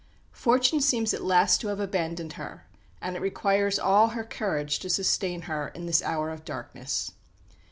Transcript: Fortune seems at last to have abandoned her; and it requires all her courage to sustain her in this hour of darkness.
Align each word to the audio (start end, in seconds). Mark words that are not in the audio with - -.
Fortune 0.33 0.81
seems 0.81 1.13
at 1.13 1.23
last 1.23 1.61
to 1.61 1.67
have 1.67 1.79
abandoned 1.79 2.33
her; 2.33 2.65
and 3.03 3.15
it 3.15 3.19
requires 3.21 3.77
all 3.77 4.07
her 4.07 4.23
courage 4.23 4.79
to 4.79 4.89
sustain 4.89 5.43
her 5.43 5.67
in 5.67 5.85
this 5.85 6.01
hour 6.01 6.31
of 6.31 6.43
darkness. 6.43 7.11